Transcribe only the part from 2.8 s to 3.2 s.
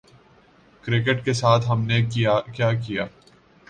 کیا؟